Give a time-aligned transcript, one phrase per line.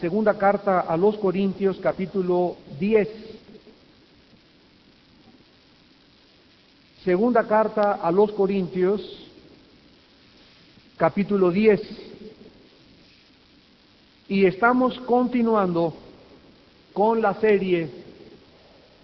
[0.00, 3.08] Segunda carta a los Corintios, capítulo 10.
[7.02, 9.00] Segunda carta a los Corintios,
[10.96, 11.80] capítulo 10.
[14.28, 15.96] Y estamos continuando
[16.92, 17.90] con la serie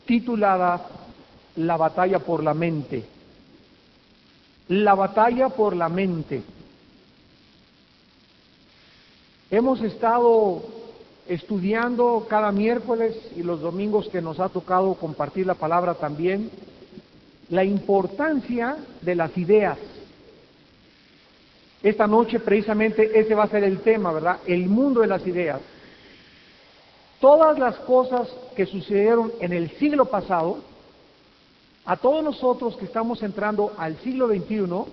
[0.06, 0.86] titulada
[1.56, 3.04] La batalla por la mente.
[4.68, 6.44] La batalla por la mente.
[9.50, 10.62] Hemos estado
[11.26, 16.50] estudiando cada miércoles y los domingos que nos ha tocado compartir la palabra también
[17.48, 19.76] la importancia de las ideas.
[21.82, 24.38] Esta noche precisamente ese va a ser el tema, ¿verdad?
[24.46, 25.60] El mundo de las ideas.
[27.20, 30.58] Todas las cosas que sucedieron en el siglo pasado,
[31.84, 34.84] a todos nosotros que estamos entrando al siglo XXI,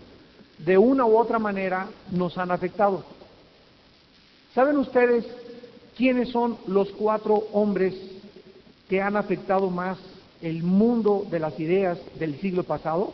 [0.57, 3.03] de una u otra manera nos han afectado.
[4.57, 5.23] ¿Saben ustedes
[5.95, 7.93] quiénes son los cuatro hombres
[8.89, 9.99] que han afectado más
[10.41, 13.13] el mundo de las ideas del siglo pasado?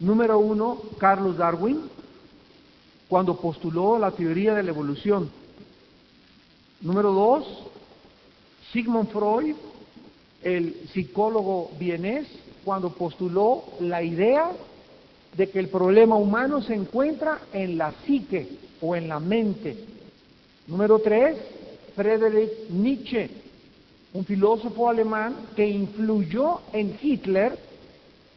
[0.00, 1.80] Número uno, Carlos Darwin,
[3.08, 5.30] cuando postuló la teoría de la evolución.
[6.82, 7.46] Número dos,
[8.70, 9.56] Sigmund Freud,
[10.42, 12.28] el psicólogo vienés,
[12.66, 14.50] cuando postuló la idea
[15.38, 19.95] de que el problema humano se encuentra en la psique o en la mente.
[20.66, 21.36] Número tres,
[21.94, 23.30] Friedrich Nietzsche,
[24.12, 27.56] un filósofo alemán que influyó en Hitler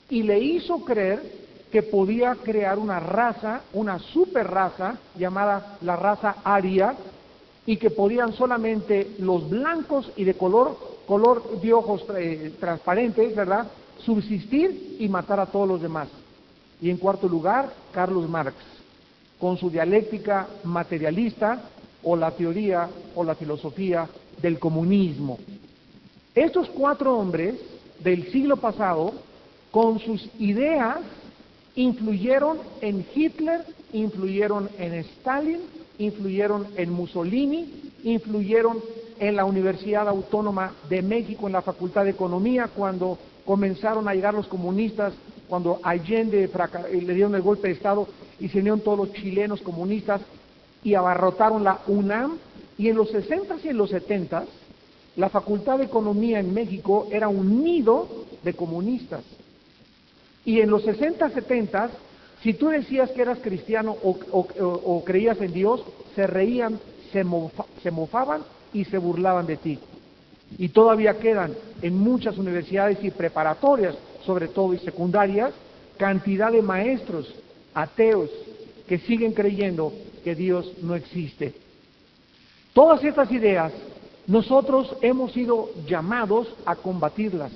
[0.10, 1.24] y le hizo creer
[1.72, 6.96] que podía crear una raza, una super raza llamada la raza aria,
[7.66, 13.68] y que podían solamente los blancos y de color, color de ojos eh, transparentes, ¿verdad?,
[14.04, 16.08] subsistir y matar a todos los demás.
[16.82, 18.56] Y en cuarto lugar, Carlos Marx,
[19.40, 21.62] con su dialéctica materialista,
[22.04, 24.08] o la teoría o la filosofía
[24.42, 25.38] del comunismo.
[26.36, 27.56] Estos cuatro hombres
[28.00, 29.14] del siglo pasado,
[29.72, 31.00] con sus ideas,
[31.76, 35.60] influyeron en Hitler, influyeron en Stalin,
[35.98, 38.80] influyeron en Mussolini, influyeron
[39.20, 44.34] en la Universidad Autónoma de México, en la Facultad de Economía, cuando comenzaron a llegar
[44.34, 45.14] los comunistas,
[45.48, 46.50] cuando Allende
[46.92, 48.08] le dieron el golpe de Estado
[48.40, 50.22] y se unieron todos los chilenos comunistas
[50.84, 52.38] y abarrotaron la UNAM
[52.78, 54.46] y en los 60 y en los 70
[55.16, 58.08] la Facultad de Economía en México era un nido
[58.44, 59.22] de comunistas.
[60.46, 61.90] Y en los 60, 70,
[62.42, 65.84] si tú decías que eras cristiano o, creías en Dios,
[66.16, 66.80] se reían,
[67.12, 67.26] se,
[67.84, 69.80] se mofaban y se burlaban de ti.
[70.58, 75.52] Y todavía quedan en muchas universidades y preparatorias, sobre todo y secundarias,
[75.98, 77.28] cantidad de maestros
[77.74, 78.30] ateos
[78.88, 81.54] que siguen creyendo que Dios no existe.
[82.74, 83.74] Todas estas ideas
[84.28, 87.52] nosotros hemos sido llamados a combatirlas.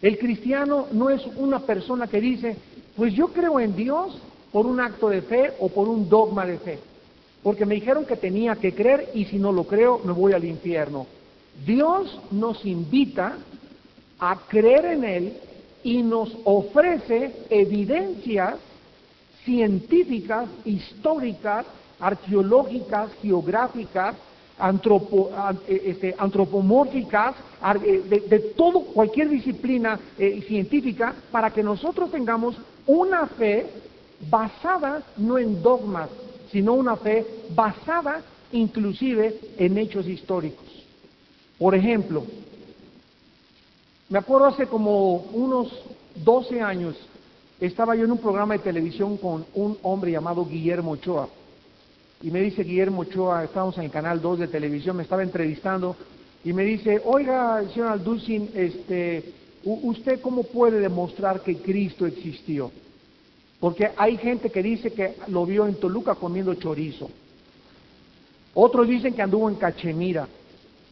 [0.00, 2.56] El cristiano no es una persona que dice,
[2.96, 4.18] pues yo creo en Dios
[4.52, 6.78] por un acto de fe o por un dogma de fe,
[7.42, 10.44] porque me dijeron que tenía que creer y si no lo creo me voy al
[10.44, 11.06] infierno.
[11.66, 13.36] Dios nos invita
[14.18, 15.36] a creer en Él
[15.82, 18.54] y nos ofrece evidencias
[19.48, 21.64] científicas, históricas,
[21.98, 24.14] arqueológicas, geográficas,
[25.66, 27.34] eh, este, antropomórficas,
[27.82, 33.66] eh, de, todo, cualquier disciplina eh, científica, para que nosotros tengamos una fe
[34.28, 36.10] basada no en dogmas,
[36.52, 38.20] sino una fe basada
[38.52, 40.66] inclusive en hechos históricos.
[41.58, 42.24] Por ejemplo,
[44.10, 45.72] me acuerdo hace como unos
[46.16, 46.96] 12 años,
[47.60, 51.28] estaba yo en un programa de televisión con un hombre llamado Guillermo Ochoa.
[52.22, 55.96] Y me dice Guillermo Ochoa, estábamos en el canal 2 de televisión, me estaba entrevistando
[56.44, 59.32] y me dice, oiga, señor Alducin, este,
[59.64, 62.70] ¿usted cómo puede demostrar que Cristo existió?
[63.60, 67.10] Porque hay gente que dice que lo vio en Toluca comiendo chorizo.
[68.54, 70.28] Otros dicen que anduvo en Cachemira.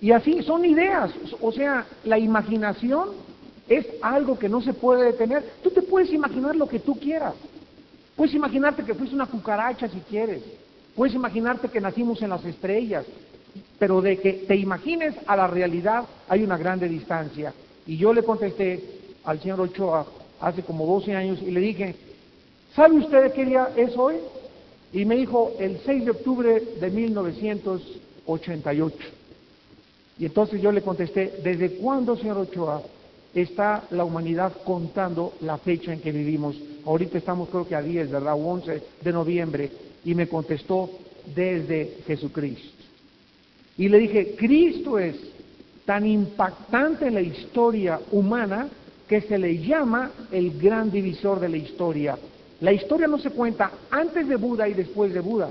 [0.01, 1.13] Y así son ideas.
[1.41, 3.11] O sea, la imaginación
[3.69, 5.43] es algo que no se puede detener.
[5.63, 7.35] Tú te puedes imaginar lo que tú quieras.
[8.15, 10.43] Puedes imaginarte que fuiste una cucaracha si quieres.
[10.95, 13.05] Puedes imaginarte que nacimos en las estrellas.
[13.79, 17.53] Pero de que te imagines a la realidad hay una grande distancia.
[17.87, 18.83] Y yo le contesté
[19.25, 20.07] al señor Ochoa
[20.41, 21.95] hace como 12 años y le dije,
[22.75, 24.17] ¿sabe usted qué día es hoy?
[24.93, 28.97] Y me dijo, el 6 de octubre de 1988.
[30.19, 32.83] Y entonces yo le contesté, ¿desde cuándo, señor Ochoa,
[33.37, 36.57] está la humanidad contando la fecha en que vivimos.
[36.87, 38.35] Ahorita estamos creo que a 10, ¿verdad?
[38.35, 39.71] 11 de noviembre.
[40.05, 40.91] Y me contestó
[41.35, 42.83] desde Jesucristo.
[43.77, 45.17] Y le dije, Cristo es
[45.85, 48.69] tan impactante en la historia humana
[49.07, 52.19] que se le llama el gran divisor de la historia.
[52.61, 55.51] La historia no se cuenta antes de Buda y después de Buda,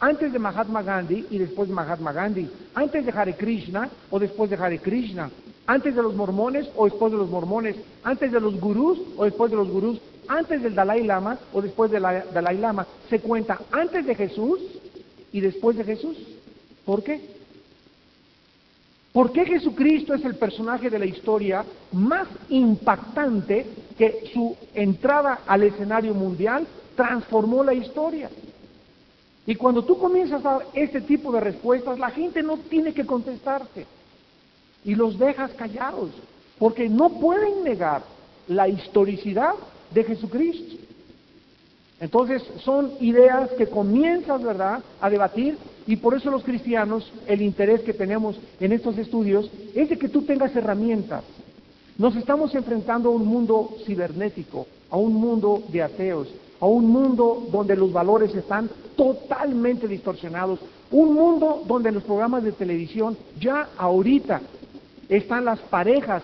[0.00, 4.50] antes de Mahatma Gandhi y después de Mahatma Gandhi, antes de Hare Krishna o después
[4.50, 5.30] de Hare Krishna,
[5.66, 9.50] antes de los mormones o después de los mormones, antes de los gurús o después
[9.50, 12.86] de los gurús, antes del Dalai Lama o después del Dalai Lama.
[13.08, 14.60] Se cuenta antes de Jesús
[15.32, 16.16] y después de Jesús.
[16.84, 17.20] ¿Por qué?
[19.12, 23.64] ¿Por qué Jesucristo es el personaje de la historia más impactante
[23.96, 26.66] que su entrada al escenario mundial
[26.96, 28.28] transformó la historia?
[29.46, 33.06] Y cuando tú comienzas a dar este tipo de respuestas, la gente no tiene que
[33.06, 33.86] contestarte
[34.84, 36.10] y los dejas callados,
[36.58, 38.02] porque no pueden negar
[38.48, 39.54] la historicidad
[39.92, 40.76] de Jesucristo.
[42.00, 47.82] Entonces son ideas que comienzas, ¿verdad?, a debatir y por eso los cristianos, el interés
[47.82, 51.22] que tenemos en estos estudios es de que tú tengas herramientas.
[51.96, 56.28] Nos estamos enfrentando a un mundo cibernético, a un mundo de ateos,
[56.58, 60.58] a un mundo donde los valores están totalmente distorsionados,
[60.90, 64.40] un mundo donde los programas de televisión ya ahorita
[65.16, 66.22] están las parejas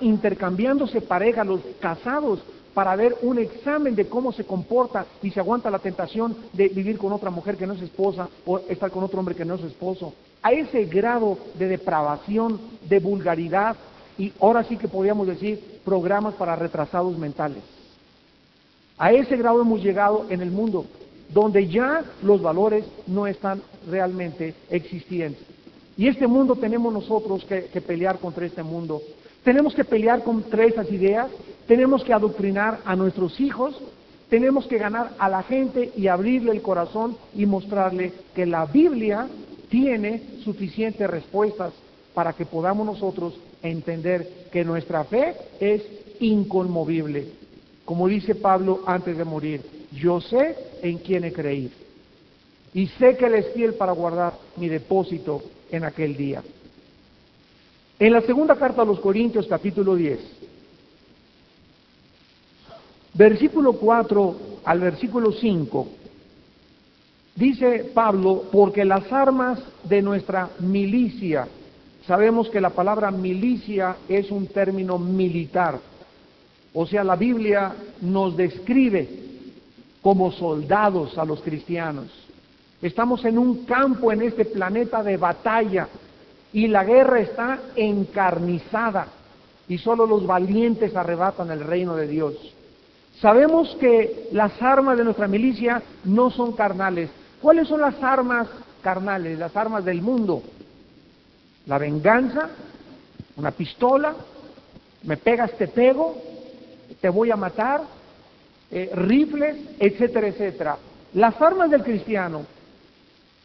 [0.00, 2.40] intercambiándose parejas, los casados,
[2.74, 6.98] para ver un examen de cómo se comporta y se aguanta la tentación de vivir
[6.98, 9.64] con otra mujer que no es esposa o estar con otro hombre que no es
[9.64, 10.14] esposo.
[10.42, 13.76] A ese grado de depravación, de vulgaridad
[14.16, 17.62] y ahora sí que podríamos decir programas para retrasados mentales.
[18.98, 20.84] A ese grado hemos llegado en el mundo,
[21.30, 25.38] donde ya los valores no están realmente existiendo.
[26.00, 29.02] Y este mundo tenemos nosotros que, pelear contra este mundo.
[29.44, 31.28] Tenemos que pelear contra esas ideas
[31.66, 33.78] tenemos que adoctrinar a nuestros hijos,
[34.30, 39.28] tenemos que ganar a la gente y abrirle el corazón y mostrarle que la Biblia
[39.68, 41.74] tiene suficientes respuestas
[42.14, 45.82] para que podamos nosotros entender que nuestra fe es
[46.18, 47.26] inconmovible.
[47.84, 49.60] Como dice Pablo antes de morir,
[49.92, 51.72] yo sé en quién he creído
[52.72, 56.42] y sé que Él es fiel para guardar mi depósito en aquel día.
[57.98, 60.18] En la segunda carta a los Corintios, capítulo 10,
[63.12, 65.88] Versículo 4 al versículo 5,
[67.34, 71.48] dice Pablo, porque las armas de nuestra milicia,
[72.06, 75.80] sabemos que la palabra milicia es un término militar,
[76.72, 79.08] o sea, la Biblia nos describe
[80.02, 82.06] como soldados a los cristianos.
[82.82, 85.88] Estamos en un campo en este planeta de batalla
[86.52, 89.08] y la guerra está encarnizada
[89.68, 92.34] y solo los valientes arrebatan el reino de Dios.
[93.20, 97.10] Sabemos que las armas de nuestra milicia no son carnales.
[97.42, 98.48] ¿Cuáles son las armas
[98.82, 100.42] carnales, las armas del mundo?
[101.66, 102.48] La venganza,
[103.36, 104.14] una pistola,
[105.02, 106.16] me pegas, te pego,
[107.00, 107.82] te voy a matar,
[108.70, 110.78] eh, rifles, etcétera, etcétera.
[111.14, 112.44] Las armas del cristiano,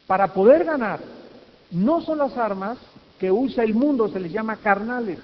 [0.08, 1.00] para poder ganar,
[1.72, 2.78] no son las armas
[3.20, 5.20] que usa el mundo, se les llama carnales.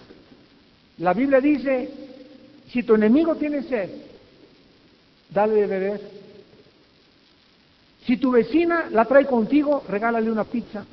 [0.97, 1.89] La Biblia dice,
[2.69, 3.89] si tu enemigo tiene sed,
[5.29, 6.01] dale de beber.
[8.05, 10.85] Si tu vecina la trae contigo, regálale una pizza,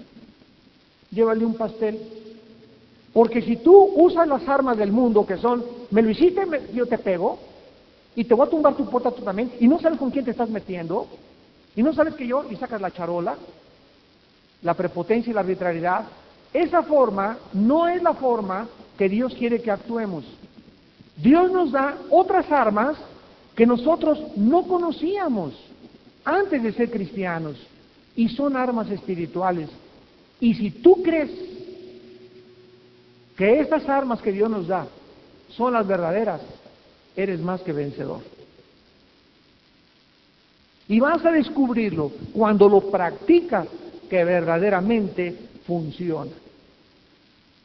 [1.10, 1.98] llévale un pastel.
[3.12, 6.43] Porque si tú usas las armas del mundo que son, me lo hiciste,
[6.74, 7.39] yo te pego,
[8.15, 10.32] y te voy a tumbar tu puerta tú también, y no sabes con quién te
[10.32, 11.06] estás metiendo,
[11.74, 13.36] y no sabes que yo, y sacas la charola,
[14.62, 16.06] la prepotencia y la arbitrariedad,
[16.53, 20.24] esa forma no es la forma que Dios quiere que actuemos.
[21.17, 22.96] Dios nos da otras armas
[23.55, 25.55] que nosotros no conocíamos
[26.24, 27.56] antes de ser cristianos
[28.15, 29.69] y son armas espirituales.
[30.41, 31.31] Y si tú crees
[33.36, 34.86] que estas armas que Dios nos da
[35.50, 36.41] son las verdaderas,
[37.17, 38.20] eres más que vencedor.
[40.88, 43.67] Y vas a descubrirlo cuando lo practicas
[44.08, 45.34] que verdaderamente
[45.67, 46.32] funciona.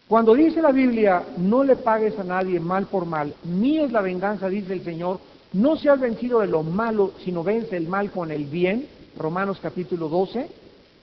[0.08, 4.02] Cuando dice la Biblia, no le pagues a nadie mal por mal, mía es la
[4.02, 5.20] venganza, dice el Señor,
[5.54, 9.60] no se ha vencido de lo malo, sino vence el mal con el bien, Romanos
[9.62, 10.48] capítulo 12,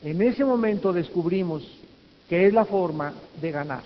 [0.03, 1.67] en ese momento descubrimos
[2.29, 3.83] que es la forma de ganar.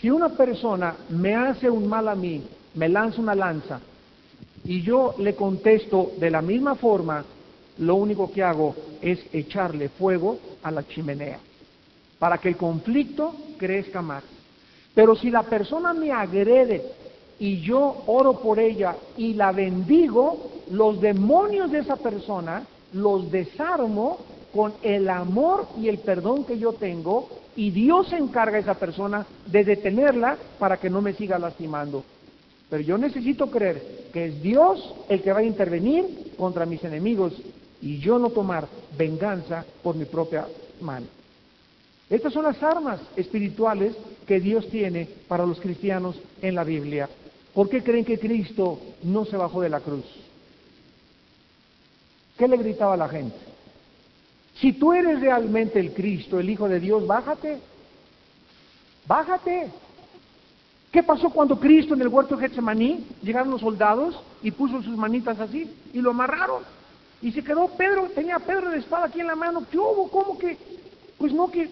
[0.00, 2.42] Si una persona me hace un mal a mí,
[2.74, 3.80] me lanza una lanza,
[4.64, 7.24] y yo le contesto de la misma forma,
[7.78, 11.38] lo único que hago es echarle fuego a la chimenea,
[12.18, 14.24] para que el conflicto crezca más.
[14.94, 16.82] Pero si la persona me agrede
[17.38, 24.18] y yo oro por ella y la bendigo, los demonios de esa persona los desarmo
[24.54, 28.74] con el amor y el perdón que yo tengo y Dios se encarga a esa
[28.74, 32.04] persona de detenerla para que no me siga lastimando.
[32.70, 37.32] Pero yo necesito creer que es Dios el que va a intervenir contra mis enemigos
[37.80, 38.66] y yo no tomar
[38.96, 40.46] venganza por mi propia
[40.80, 41.06] mano.
[42.08, 47.08] Estas son las armas espirituales que Dios tiene para los cristianos en la Biblia.
[47.52, 50.04] ¿Por qué creen que Cristo no se bajó de la cruz?
[52.38, 53.36] ¿Qué le gritaba a la gente?
[54.60, 57.58] Si tú eres realmente el Cristo, el Hijo de Dios, bájate.
[59.06, 59.70] Bájate.
[60.92, 64.96] ¿Qué pasó cuando Cristo en el huerto de Getsemaní llegaron los soldados y puso sus
[64.96, 66.62] manitas así y lo amarraron?
[67.26, 69.66] Y se quedó Pedro, tenía Pedro de espada aquí en la mano.
[69.68, 70.08] ¿Qué hubo?
[70.08, 70.56] ¿Cómo que?
[71.18, 71.68] Pues no, que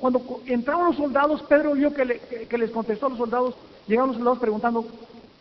[0.00, 3.54] cuando entraron los soldados, Pedro vio que, les contestó a los soldados,
[3.86, 4.84] llegaron los soldados preguntando,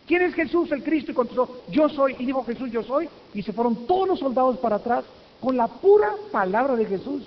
[0.05, 1.09] ¿quién es Jesús el Cristo?
[1.09, 2.15] Y contestó, yo soy.
[2.19, 3.09] Y dijo Jesús, yo soy.
[3.33, 5.03] Y se fueron todos los soldados para atrás
[5.41, 7.23] con la pura palabra de Jesús,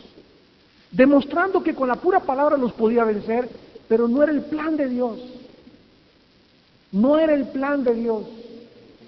[0.93, 3.49] demostrando que con la pura palabra los podía vencer,
[3.89, 5.19] pero no era el plan de Dios.
[6.93, 8.27] No era el plan de Dios.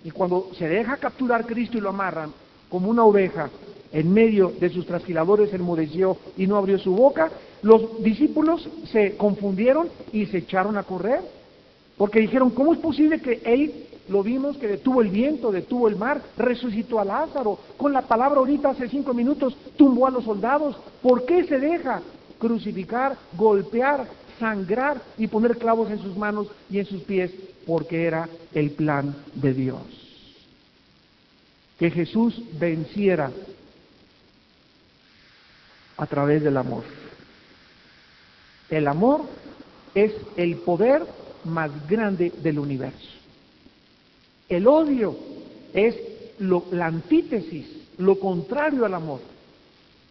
[0.02, 2.41] Y cuando se deja capturar Cristo y lo amarran
[2.72, 3.50] como una oveja
[3.92, 9.90] en medio de sus trasquiladores, enmudeció y no abrió su boca, los discípulos se confundieron
[10.10, 11.20] y se echaron a correr,
[11.98, 15.96] porque dijeron, ¿cómo es posible que él, lo vimos, que detuvo el viento, detuvo el
[15.96, 20.74] mar, resucitó a Lázaro, con la palabra ahorita hace cinco minutos tumbó a los soldados?
[21.02, 22.00] ¿Por qué se deja
[22.38, 24.06] crucificar, golpear,
[24.40, 27.30] sangrar y poner clavos en sus manos y en sus pies?
[27.66, 30.01] Porque era el plan de Dios.
[31.82, 33.32] Que Jesús venciera
[35.96, 36.84] a través del amor.
[38.70, 39.22] El amor
[39.92, 41.02] es el poder
[41.42, 43.08] más grande del universo.
[44.48, 45.16] El odio
[45.74, 45.96] es
[46.38, 47.66] la antítesis,
[47.98, 49.18] lo contrario al amor.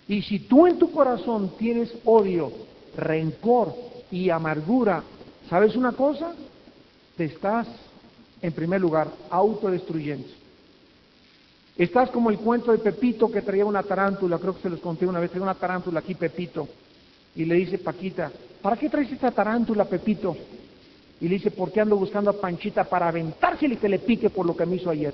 [0.10, 2.52] Y si tú en tu corazón tienes odio,
[2.98, 3.74] rencor
[4.12, 5.04] y amargura,
[5.50, 6.36] ¿sabes una cosa?
[7.16, 7.66] Te estás,
[8.42, 10.41] en primer lugar, autodestruyendo.
[11.78, 15.06] Estás como el cuento de Pepito que traía una tarántula, creo que se los conté
[15.06, 16.68] una vez, traía una tarántula aquí Pepito.
[17.36, 20.36] Y le dice Paquita, ¿para qué traes esta tarántula, Pepito?
[21.22, 24.30] Y le dice, ¿por qué ando buscando a Panchita para aventársele y que le pique
[24.30, 25.14] por lo que me hizo ayer?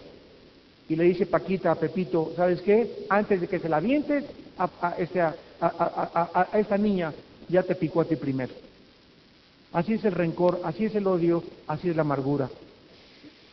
[0.89, 3.05] Y le dice Paquita a Pepito, ¿sabes qué?
[3.09, 4.23] Antes de que se la avientes
[4.57, 7.13] a, este, a, a esta niña,
[7.49, 8.53] ya te picó a ti primero.
[9.73, 12.49] Así es el rencor, así es el odio, así es la amargura.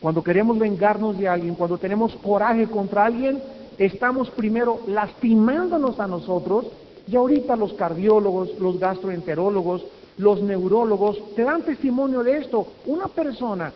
[0.04, 3.42] Cuando queremos vengarnos de alguien, cuando tenemos coraje contra alguien,
[3.78, 6.66] estamos primero lastimándonos a nosotros
[7.08, 9.82] y ahorita los cardiólogos, los gastroenterólogos,
[10.18, 12.66] los neurólogos te dan testimonio de esto.
[12.84, 13.73] Una persona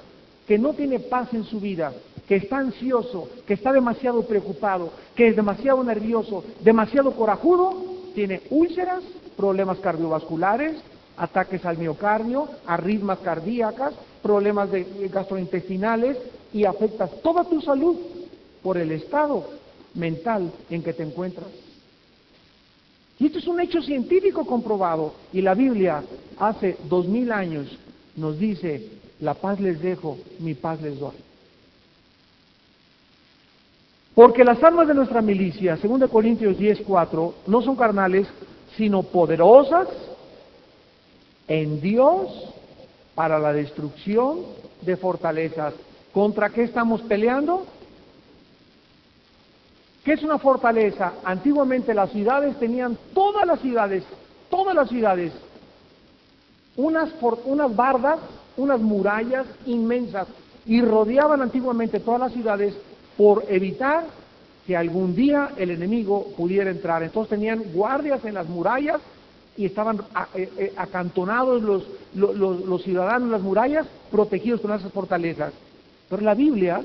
[0.47, 1.95] que no tiene paz en su vida,
[2.29, 7.73] que está ansioso, que está demasiado preocupado, que es demasiado nervioso, demasiado corajudo,
[8.15, 9.03] tiene úlceras,
[9.35, 10.77] problemas cardiovasculares,
[11.19, 16.17] ataques al miocardio, arritmas cardíacas, problemas de gastrointestinales
[16.53, 17.97] y afectas toda tu salud
[18.63, 19.45] por el estado
[19.95, 21.49] mental en que te encuentras.
[23.19, 25.15] Y esto es un hecho científico comprobado.
[25.33, 26.03] Y la Biblia
[26.39, 27.67] hace dos mil años
[28.17, 28.89] nos dice,
[29.21, 31.17] la paz les dejo, mi paz les doy.
[34.15, 38.27] Porque las armas de nuestra milicia, 2 Corintios 10, 4, no son carnales,
[38.77, 39.89] sino poderosas
[41.49, 42.55] en Dios
[43.15, 44.41] para la destrucción
[44.83, 45.75] de fortalezas.
[46.13, 47.67] ¿Contra qué estamos peleando?
[50.05, 51.15] ¿Qué es una fortaleza?
[51.25, 54.05] Antiguamente las ciudades tenían, todas las ciudades,
[54.49, 55.33] todas las ciudades,
[56.77, 57.11] unas,
[57.45, 58.21] unas bardas,
[58.57, 60.29] unas murallas inmensas
[60.65, 62.75] y rodeaban antiguamente todas las ciudades
[63.17, 64.05] por evitar
[64.67, 67.03] que algún día el enemigo pudiera entrar.
[67.03, 69.01] Entonces tenían guardias en las murallas
[69.59, 69.99] y estaban
[70.35, 71.85] eh, eh, acantonados los,
[72.15, 75.53] los, los, ciudadanos en las murallas protegidos con esas fortalezas.
[76.09, 76.81] Pero la Biblia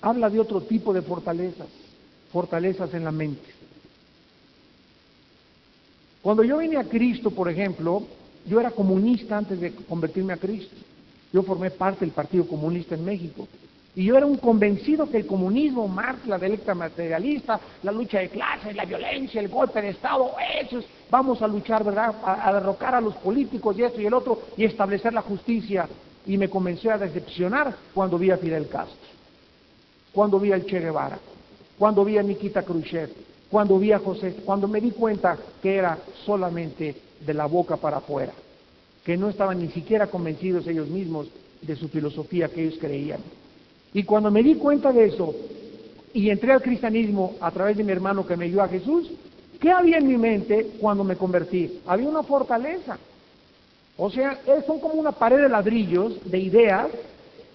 [0.00, 1.66] habla de otro tipo de fortalezas
[2.32, 3.42] fortalezas en la mente.
[6.22, 8.04] Cuando yo vine a Cristo, por ejemplo,
[8.46, 10.76] yo era comunista antes de convertirme a Cristo.
[11.32, 13.48] Yo formé parte del Partido Comunista en México.
[13.94, 18.28] Y yo era un convencido que el comunismo, Marx, la delecta materialista, la lucha de
[18.28, 20.30] clases, la violencia, el golpe de Estado,
[20.60, 20.80] eso
[21.10, 22.14] vamos a luchar, ¿verdad?
[22.24, 25.88] A, derrocar a los políticos y esto y el otro y establecer la justicia.
[26.24, 29.08] Y me comencé a decepcionar cuando vi a Fidel Castro,
[30.12, 31.18] cuando vi al Che Guevara,
[31.76, 33.10] cuando vi a Nikita Khrushchev,
[33.50, 37.96] cuando vi a José, cuando me di cuenta que era solamente de la boca para
[37.96, 38.32] afuera,
[39.04, 41.26] que no estaban ni siquiera convencidos ellos mismos
[41.62, 43.20] de su filosofía que ellos creían.
[43.92, 45.34] Y cuando me di cuenta de eso
[46.12, 49.10] y entré al cristianismo a través de mi hermano que me dio a Jesús,
[49.60, 51.80] ¿Qué había en mi mente cuando me convertí?
[51.86, 52.98] Había una fortaleza.
[53.98, 56.88] O sea, son como una pared de ladrillos, de ideas,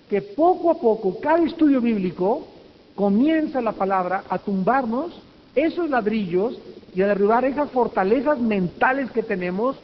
[0.08, 2.48] que poco a poco, cada estudio bíblico,
[2.94, 5.20] comienza la palabra a tumbarnos
[5.56, 6.60] esos ladrillos
[6.94, 9.75] y a derribar esas fortalezas mentales que tenemos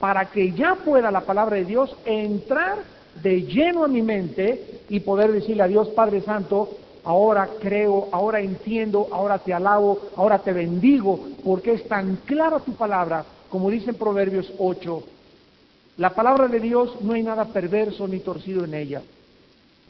[0.00, 2.78] para que ya pueda la palabra de Dios entrar
[3.22, 6.70] de lleno a mi mente y poder decirle a Dios Padre Santo,
[7.04, 12.74] ahora creo, ahora entiendo, ahora te alabo, ahora te bendigo, porque es tan clara tu
[12.74, 15.02] palabra, como dice en Proverbios 8.
[15.98, 19.02] La palabra de Dios no hay nada perverso ni torcido en ella.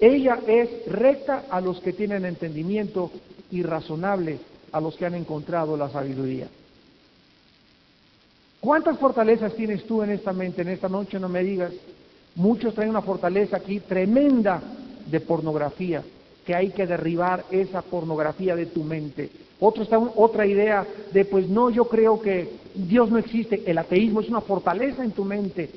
[0.00, 3.10] Ella es recta a los que tienen entendimiento
[3.50, 4.38] y razonable
[4.72, 6.46] a los que han encontrado la sabiduría.
[8.60, 11.18] ¿Cuántas fortalezas tienes tú en esta mente, en esta noche?
[11.18, 11.72] No me digas.
[12.38, 14.62] Muchos traen una fortaleza aquí tremenda
[15.06, 16.04] de pornografía,
[16.46, 19.28] que hay que derribar esa pornografía de tu mente.
[19.58, 23.64] Otros está otra idea de, pues no, yo creo que Dios no existe.
[23.66, 25.68] El ateísmo es una fortaleza en tu mente.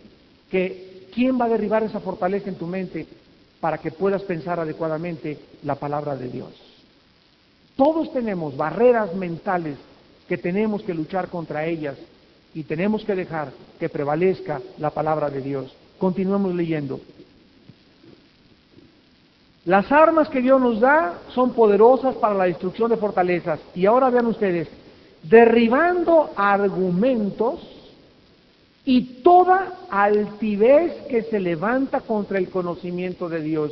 [0.51, 3.07] Que ¿quién va a derribar esa fortaleza en tu mente
[3.59, 6.51] para que puedas pensar adecuadamente la palabra de Dios?
[7.75, 9.77] Todos tenemos barreras mentales
[10.29, 11.97] que tenemos que luchar contra ellas
[12.53, 15.75] y tenemos que dejar que prevalezca la palabra de Dios.
[16.01, 16.99] Continuemos leyendo.
[19.65, 23.59] Las armas que Dios nos da son poderosas para la destrucción de fortalezas.
[23.75, 24.67] Y ahora vean ustedes,
[25.21, 27.59] derribando argumentos
[28.83, 33.71] y toda altivez que se levanta contra el conocimiento de Dios.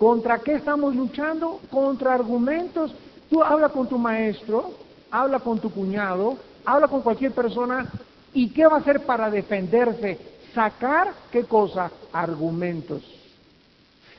[0.00, 1.60] ¿Contra qué estamos luchando?
[1.70, 2.92] Contra argumentos.
[3.30, 4.72] Tú habla con tu maestro,
[5.12, 7.88] habla con tu cuñado, habla con cualquier persona
[8.34, 10.18] ¿Y qué va a hacer para defenderse?
[10.54, 11.90] Sacar, ¿qué cosa?
[12.12, 13.02] Argumentos.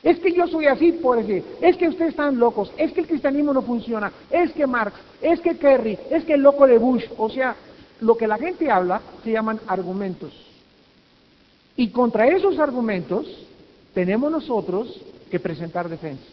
[0.02, 3.06] Es que yo soy así, por decir, es que ustedes están locos, es que el
[3.06, 7.04] cristianismo no funciona, es que Marx, es que Kerry, es que el loco de Bush,
[7.18, 7.54] o sea,
[8.00, 10.32] lo que la gente habla se llaman argumentos.
[11.76, 13.26] Y contra esos argumentos
[13.92, 16.24] tenemos nosotros que presentar defensa.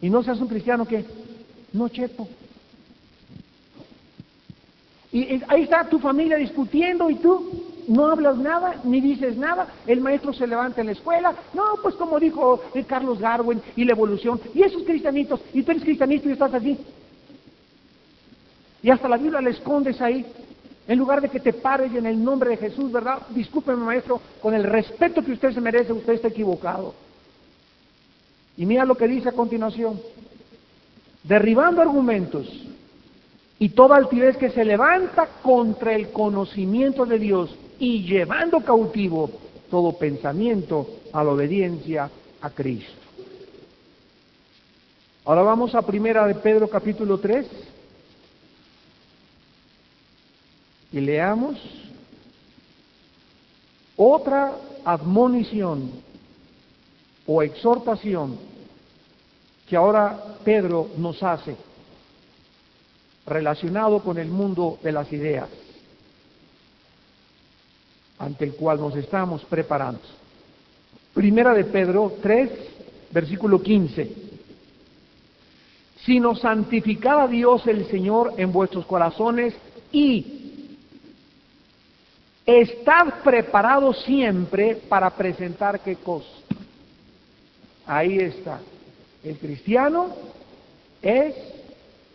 [0.00, 1.04] Y no seas un cristiano que,
[1.72, 2.28] no chepo,
[5.12, 9.66] y ahí está tu familia discutiendo y tú no hablas nada, ni dices nada.
[9.86, 11.34] El maestro se levanta en la escuela.
[11.54, 14.38] No, pues como dijo eh, Carlos Darwin y la evolución.
[14.54, 16.78] Y esos cristianitos, y tú eres cristianito y estás así.
[18.82, 20.24] Y hasta la Biblia la escondes ahí.
[20.86, 23.22] En lugar de que te pares en el nombre de Jesús, ¿verdad?
[23.30, 26.94] Discúlpeme, maestro, con el respeto que usted se merece, usted está equivocado.
[28.56, 30.00] Y mira lo que dice a continuación.
[31.24, 32.48] Derribando argumentos
[33.58, 39.30] y toda altivez que se levanta contra el conocimiento de Dios y llevando cautivo
[39.70, 42.10] todo pensamiento a la obediencia
[42.40, 42.92] a Cristo.
[45.24, 47.46] Ahora vamos a primera de Pedro capítulo 3
[50.92, 51.58] y leamos
[53.96, 55.90] otra admonición
[57.26, 58.38] o exhortación
[59.68, 61.56] que ahora Pedro nos hace
[63.26, 65.50] relacionado con el mundo de las ideas,
[68.18, 70.00] ante el cual nos estamos preparando.
[71.14, 72.50] Primera de Pedro 3,
[73.10, 74.12] versículo 15.
[76.04, 79.54] Sino santificad a Dios el Señor en vuestros corazones
[79.92, 80.38] y
[82.46, 86.28] estad preparados siempre para presentar qué cosa.
[87.86, 88.60] Ahí está.
[89.22, 90.08] El cristiano
[91.02, 91.34] es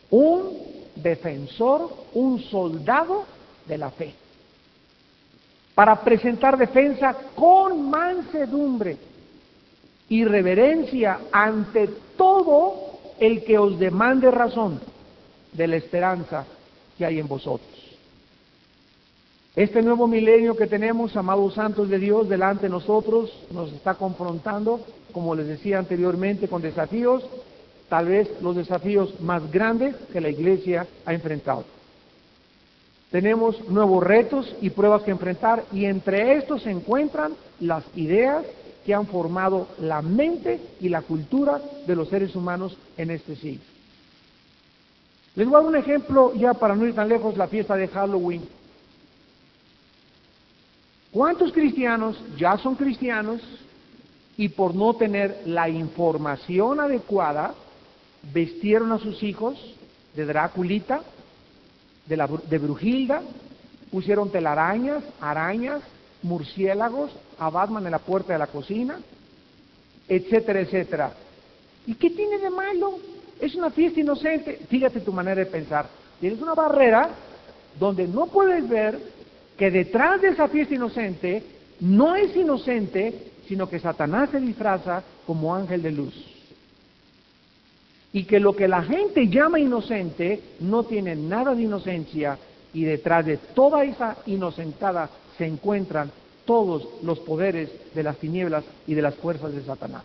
[0.09, 0.57] un
[0.95, 3.25] defensor, un soldado
[3.67, 4.13] de la fe,
[5.75, 8.97] para presentar defensa con mansedumbre
[10.09, 12.75] y reverencia ante todo
[13.19, 14.79] el que os demande razón
[15.51, 16.45] de la esperanza
[16.97, 17.69] que hay en vosotros.
[19.55, 24.79] Este nuevo milenio que tenemos, amados santos de Dios, delante de nosotros, nos está confrontando,
[25.11, 27.23] como les decía anteriormente, con desafíos
[27.93, 31.63] tal vez los desafíos más grandes que la Iglesia ha enfrentado.
[33.13, 38.43] Tenemos nuevos retos y pruebas que enfrentar y entre estos se encuentran las ideas
[38.83, 43.61] que han formado la mente y la cultura de los seres humanos en este siglo.
[45.35, 47.87] Les voy a dar un ejemplo ya para no ir tan lejos, la fiesta de
[47.87, 48.41] Halloween.
[51.11, 53.41] ¿Cuántos cristianos ya son cristianos
[54.37, 57.53] y por no tener la información adecuada
[58.33, 59.55] vestieron a sus hijos
[60.15, 61.03] de Draculita,
[62.05, 63.21] de, la, de Brujilda,
[63.91, 65.81] pusieron telarañas, arañas,
[66.21, 68.99] murciélagos, a Batman en la puerta de la cocina,
[70.07, 71.13] etcétera, etcétera.
[71.85, 72.97] ¿Y qué tiene de malo?
[73.39, 74.59] Es una fiesta inocente.
[74.69, 75.87] Fíjate tu manera de pensar.
[76.19, 77.09] Tienes una barrera
[77.79, 78.97] donde no puedes ver
[79.57, 81.43] que detrás de esa fiesta inocente
[81.79, 86.32] no es inocente, sino que Satanás se disfraza como ángel de luz.
[88.13, 92.37] Y que lo que la gente llama inocente no tiene nada de inocencia
[92.73, 96.11] y detrás de toda esa inocentada se encuentran
[96.45, 100.03] todos los poderes de las tinieblas y de las fuerzas de Satanás.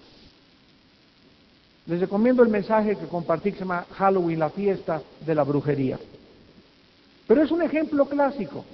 [1.87, 5.99] Les recomiendo el mensaje que compartí que se llama Halloween, la fiesta de la brujería.
[7.27, 8.65] Pero es un ejemplo clásico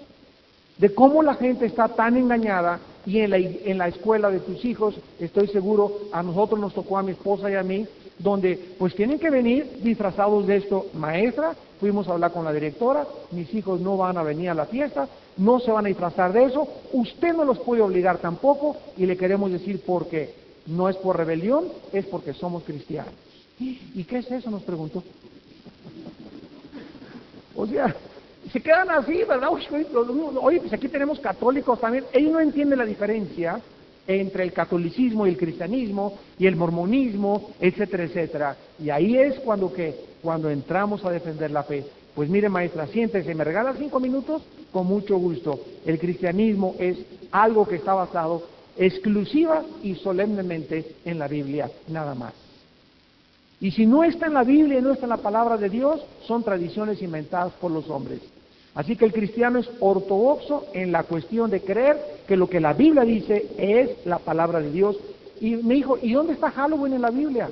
[0.79, 4.65] de cómo la gente está tan engañada y en la, en la escuela de tus
[4.65, 7.87] hijos, estoy seguro, a nosotros nos tocó, a mi esposa y a mí,
[8.19, 10.87] donde pues tienen que venir disfrazados de esto.
[10.95, 14.67] Maestra, fuimos a hablar con la directora, mis hijos no van a venir a la
[14.67, 19.07] fiesta, no se van a disfrazar de eso, usted no los puede obligar tampoco y
[19.07, 20.35] le queremos decir por qué.
[20.67, 23.13] No es por rebelión, es porque somos cristianos.
[23.59, 24.51] ¿Y qué es eso?
[24.51, 25.03] Nos preguntó.
[27.55, 27.95] O sea,
[28.53, 29.51] se quedan así, ¿verdad?
[30.41, 32.05] Oye, pues aquí tenemos católicos también.
[32.13, 33.61] Ellos no entienden la diferencia
[34.07, 38.57] entre el catolicismo y el cristianismo y el mormonismo, etcétera, etcétera.
[38.79, 41.85] Y ahí es cuando que cuando entramos a defender la fe.
[42.15, 45.61] Pues mire, maestra, siéntese, me regala cinco minutos, con mucho gusto.
[45.85, 46.99] El cristianismo es
[47.31, 48.43] algo que está basado
[48.77, 52.33] exclusiva y solemnemente en la Biblia, nada más.
[53.61, 56.01] Y si no está en la Biblia y no está en la palabra de Dios,
[56.27, 58.21] son tradiciones inventadas por los hombres.
[58.75, 62.73] Así que el cristiano es ortodoxo en la cuestión de creer que lo que la
[62.73, 64.97] Biblia dice es la palabra de Dios.
[65.41, 67.51] Y me dijo, ¿y dónde está Halloween en la Biblia?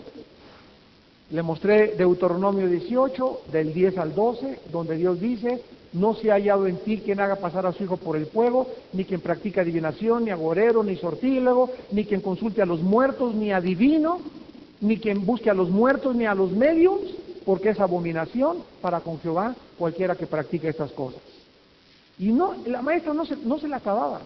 [1.30, 6.66] Le mostré Deuteronomio 18, del 10 al 12, donde Dios dice, no se ha hallado
[6.66, 10.24] en ti quien haga pasar a su hijo por el fuego, ni quien practique adivinación,
[10.24, 14.20] ni agorero, ni sortílego, ni quien consulte a los muertos, ni adivino,
[14.80, 16.98] ni quien busque a los muertos, ni a los medios,
[17.44, 21.20] porque es abominación para con Jehová cualquiera que practique estas cosas.
[22.18, 24.20] Y no, la maestra no se, no se la acababa.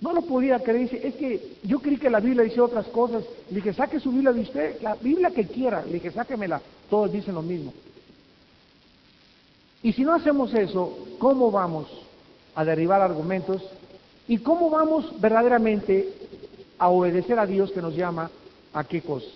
[0.00, 0.90] No lo podía creer.
[0.90, 3.24] Dice, es que yo creí que la Biblia dice otras cosas.
[3.50, 5.84] Le dije, saque su Biblia de usted, la Biblia que quiera.
[5.86, 6.60] Le dije, sáquemela.
[6.90, 7.72] Todos dicen lo mismo.
[9.82, 11.88] Y si no hacemos eso, ¿cómo vamos
[12.54, 13.62] a derribar argumentos?
[14.26, 16.08] ¿Y cómo vamos verdaderamente
[16.78, 18.30] a obedecer a Dios que nos llama
[18.72, 19.26] a qué cosa?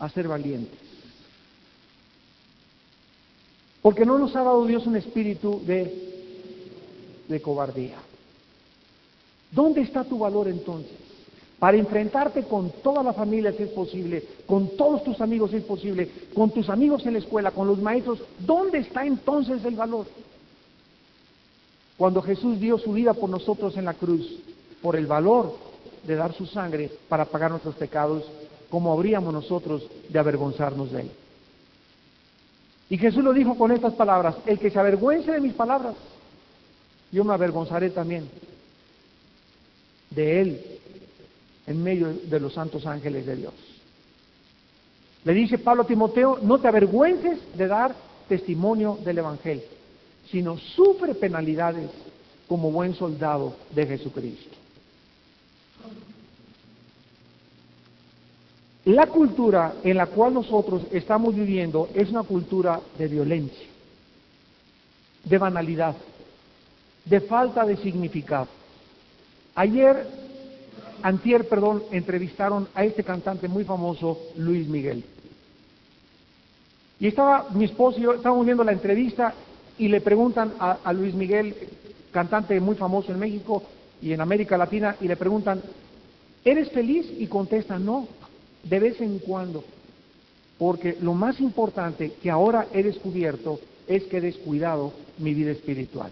[0.00, 0.87] A ser valientes.
[3.88, 6.44] Porque no nos ha dado Dios un espíritu de,
[7.26, 7.96] de cobardía.
[9.50, 10.92] ¿Dónde está tu valor entonces?
[11.58, 15.64] Para enfrentarte con toda la familia si es posible, con todos tus amigos si es
[15.64, 20.04] posible, con tus amigos en la escuela, con los maestros, ¿dónde está entonces el valor?
[21.96, 24.38] Cuando Jesús dio su vida por nosotros en la cruz,
[24.82, 25.56] por el valor
[26.06, 28.22] de dar su sangre para pagar nuestros pecados,
[28.68, 31.10] ¿cómo habríamos nosotros de avergonzarnos de él?
[32.90, 35.94] Y Jesús lo dijo con estas palabras, el que se avergüence de mis palabras,
[37.12, 38.28] yo me avergonzaré también
[40.10, 40.60] de él
[41.66, 43.54] en medio de los santos ángeles de Dios.
[45.24, 47.94] Le dice Pablo a Timoteo, no te avergüences de dar
[48.28, 49.64] testimonio del Evangelio,
[50.30, 51.90] sino sufre penalidades
[52.46, 54.56] como buen soldado de Jesucristo.
[58.88, 63.66] La cultura en la cual nosotros estamos viviendo es una cultura de violencia,
[65.24, 65.94] de banalidad,
[67.04, 68.48] de falta de significado.
[69.56, 70.06] Ayer
[71.02, 75.04] antier, perdón, entrevistaron a este cantante muy famoso, Luis Miguel.
[76.98, 79.34] Y estaba mi esposo y yo, estábamos viendo la entrevista
[79.76, 81.54] y le preguntan a, a Luis Miguel,
[82.10, 83.62] cantante muy famoso en México
[84.00, 85.60] y en América Latina, y le preguntan,
[86.42, 87.06] ¿eres feliz?
[87.18, 88.08] Y contesta, no,
[88.68, 89.64] de vez en cuando.
[90.58, 96.10] Porque lo más importante que ahora he descubierto es que he descuidado mi vida espiritual.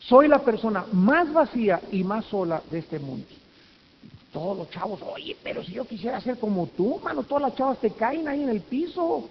[0.00, 3.26] Soy la persona más vacía y más sola de este mundo.
[4.32, 7.78] Todos los chavos, oye, pero si yo quisiera ser como tú, mano, todas las chavas
[7.78, 9.28] te caen ahí en el piso.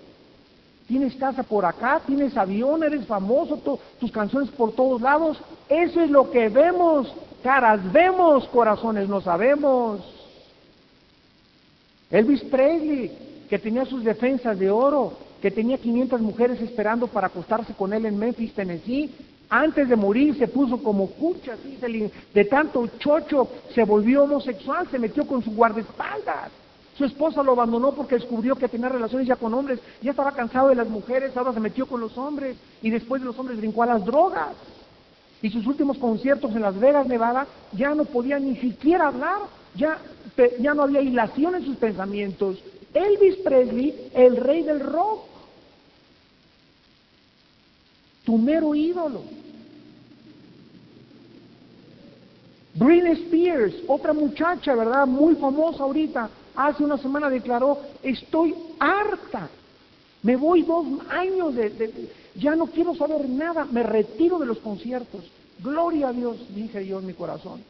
[0.87, 3.57] Tienes casa por acá, tienes avión, eres famoso,
[3.99, 5.37] tus canciones por todos lados.
[5.69, 7.11] Eso es lo que vemos.
[7.43, 10.20] Caras vemos, corazones no sabemos.
[12.11, 17.73] Elvis Presley, que tenía sus defensas de oro, que tenía 500 mujeres esperando para acostarse
[17.73, 19.09] con él en Memphis, Tennessee,
[19.49, 21.57] antes de morir se puso como cucha,
[22.33, 26.51] de tanto chocho se volvió homosexual, se metió con su guardaespaldas.
[26.97, 30.69] Su esposa lo abandonó porque descubrió que tenía relaciones ya con hombres, ya estaba cansado
[30.69, 33.83] de las mujeres, ahora se metió con los hombres y después de los hombres brincó
[33.83, 34.49] a las drogas.
[35.41, 39.39] Y sus últimos conciertos en Las Vegas, Nevada, ya no podía ni siquiera hablar,
[39.75, 39.99] ya,
[40.59, 42.57] ya no había hilación en sus pensamientos.
[42.93, 45.25] Elvis Presley, el rey del rock,
[48.25, 49.21] tu mero ídolo.
[52.73, 55.05] Britney Spears, otra muchacha, ¿verdad?
[55.05, 59.49] Muy famosa ahorita, hace una semana declaró, estoy harta,
[60.23, 65.21] me voy dos años, de, ya no quiero saber nada, me retiro de los conciertos.
[65.59, 67.61] Gloria a Dios, dije yo en mi corazón.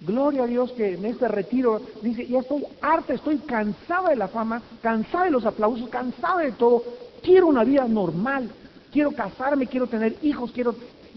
[0.00, 4.28] Gloria a Dios que en este retiro dice, ya estoy harta, estoy cansada de la
[4.28, 6.82] fama, cansada de los aplausos, cansada de todo,
[7.22, 8.50] quiero una vida normal,
[8.92, 10.74] quiero casarme, quiero tener hijos, quiero,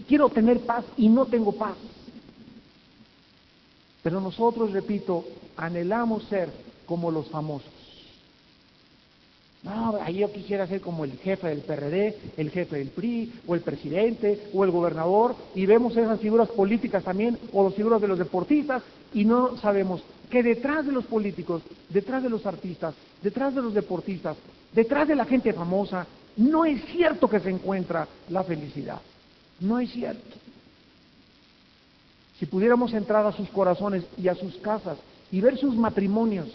[0.08, 1.76] quiero tener paz y no tengo paz.
[4.02, 5.24] Pero nosotros, repito,
[5.56, 6.48] anhelamos ser
[6.86, 7.79] como los famosos.
[9.62, 13.60] No, yo quisiera ser como el jefe del PRD, el jefe del PRI, o el
[13.60, 18.18] presidente, o el gobernador, y vemos esas figuras políticas también, o las figuras de los
[18.18, 23.60] deportistas, y no sabemos que detrás de los políticos, detrás de los artistas, detrás de
[23.60, 24.36] los deportistas,
[24.72, 29.00] detrás de la gente famosa, no es cierto que se encuentra la felicidad.
[29.60, 30.36] No es cierto.
[32.38, 34.96] Si pudiéramos entrar a sus corazones y a sus casas
[35.30, 36.48] y ver sus matrimonios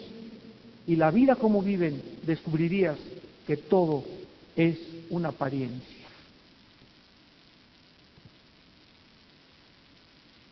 [0.86, 2.96] y la vida como viven, descubrirías
[3.46, 4.04] que todo
[4.54, 4.78] es
[5.10, 5.96] una apariencia.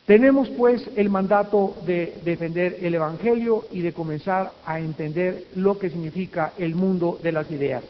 [0.05, 5.89] Tenemos pues el mandato de defender el Evangelio y de comenzar a entender lo que
[5.89, 7.83] significa el mundo de las ideas.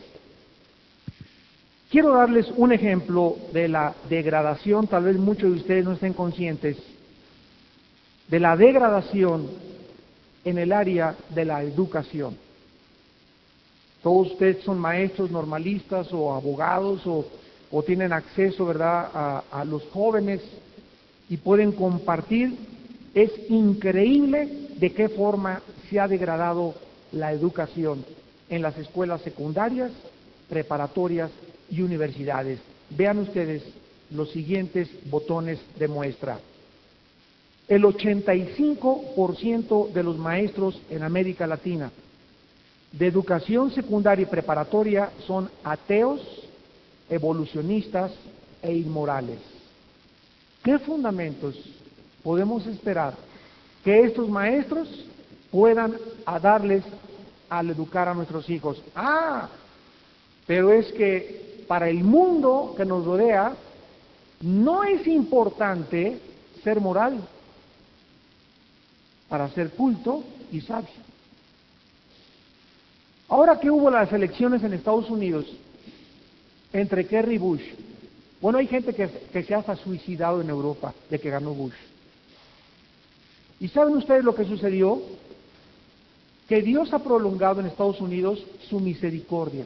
[1.89, 6.77] Quiero darles un ejemplo de la degradación, tal vez muchos de ustedes no estén conscientes,
[8.29, 9.49] de la degradación
[10.45, 12.37] en el área de la educación.
[14.01, 17.25] Todos ustedes son maestros normalistas o abogados o,
[17.85, 20.39] tienen acceso, ¿verdad?, a, a los jóvenes
[21.27, 22.55] y pueden compartir.
[23.13, 26.73] Es increíble de qué forma se ha degradado
[27.11, 28.05] la educación
[28.49, 29.91] en las escuelas secundarias,
[30.47, 31.31] preparatorias
[31.69, 32.59] y universidades.
[32.91, 33.63] Vean ustedes
[34.11, 36.39] los siguientes botones de muestra.
[37.67, 41.91] El 85% de los maestros en América Latina
[42.91, 46.21] de educación secundaria y preparatoria son ateos,
[47.09, 48.11] evolucionistas
[48.61, 49.39] e inmorales.
[50.63, 51.55] ¿Qué fundamentos
[52.23, 53.15] podemos esperar
[53.83, 54.87] que estos maestros
[55.51, 55.95] puedan
[56.41, 56.83] darles
[57.49, 58.81] al educar a nuestros hijos?
[58.95, 59.49] Ah,
[60.47, 63.55] pero es que para el mundo que nos rodea
[64.41, 66.19] no es importante
[66.63, 67.27] ser moral
[69.29, 70.89] para ser culto y sabio.
[73.27, 75.45] Ahora que hubo las elecciones en Estados Unidos
[76.71, 77.63] entre Kerry y Bush,
[78.41, 81.73] bueno, hay gente que, que se ha suicidado en Europa de que ganó Bush.
[83.59, 85.01] ¿Y saben ustedes lo que sucedió?
[86.47, 89.65] Que Dios ha prolongado en Estados Unidos su misericordia.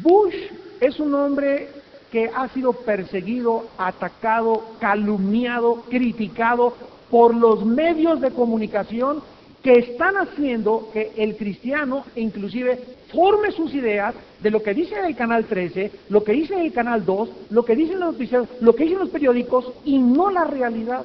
[0.00, 0.34] Bush
[0.80, 1.68] es un hombre
[2.10, 6.74] que ha sido perseguido, atacado, calumniado, criticado
[7.12, 9.22] por los medios de comunicación
[9.62, 15.14] que están haciendo que el cristiano inclusive forme sus ideas de lo que dice el
[15.14, 18.84] canal 13, lo que dice el canal 2, lo que dicen los noticiarios, lo que
[18.84, 21.04] dicen los periódicos y no la realidad.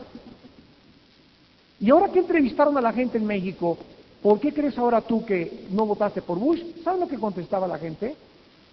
[1.82, 3.78] Y ahora que entrevistaron a la gente en México,
[4.24, 6.62] ¿por qué crees ahora tú que no votaste por Bush?
[6.86, 8.16] ¿Sabes lo que contestaba la gente?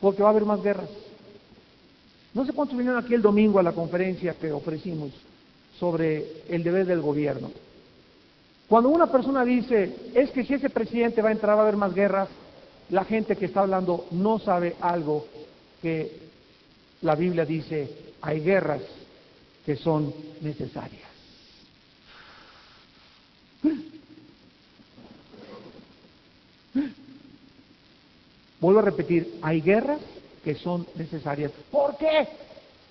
[0.01, 0.89] Porque va a haber más guerras.
[2.33, 5.11] No sé cuántos vinieron aquí el domingo a la conferencia que ofrecimos
[5.79, 7.51] sobre el deber del gobierno.
[8.69, 11.77] Cuando una persona dice, es que si ese presidente va a entrar va a haber
[11.77, 12.29] más guerras,
[12.91, 15.27] la gente que está hablando no sabe algo
[15.83, 16.25] que
[17.03, 18.83] la Biblia dice, hay guerras
[19.65, 21.03] que son necesarias.
[28.61, 30.01] Vuelvo a repetir, hay guerras
[30.43, 31.53] que son necesarias.
[31.71, 32.29] ¿Por qué?